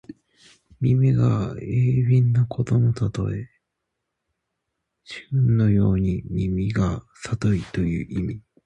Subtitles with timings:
[0.79, 3.51] 耳が鋭敏なことのたとえ。
[5.03, 8.41] 師曠のように耳がさといという意味。